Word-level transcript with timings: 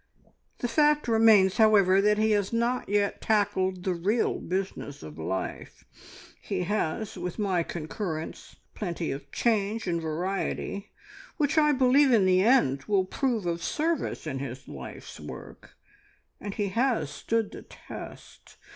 The 0.61 0.67
fact 0.67 1.07
remains, 1.07 1.57
however, 1.57 2.01
that 2.01 2.17
he 2.17 2.31
has 2.31 2.51
not 2.51 2.89
yet 2.89 3.21
tackled 3.21 3.83
the 3.83 3.93
real 3.93 4.39
business 4.39 5.03
of 5.03 5.19
life. 5.19 5.85
He 6.41 6.63
has 6.63 7.13
had, 7.13 7.21
with 7.21 7.37
my 7.37 7.61
concurrence, 7.61 8.55
plenty 8.73 9.11
of 9.11 9.31
change 9.31 9.85
and 9.85 10.01
variety, 10.01 10.91
which 11.37 11.55
I 11.59 11.71
believe 11.71 12.11
in 12.11 12.25
the 12.25 12.41
end 12.41 12.85
will 12.85 13.05
prove 13.05 13.45
of 13.45 13.61
service 13.61 14.25
in 14.25 14.39
his 14.39 14.67
life's 14.67 15.19
work, 15.19 15.77
and 16.39 16.55
he 16.55 16.69
has 16.69 17.11
stood 17.11 17.51
the 17.51 17.61
test. 17.61 18.57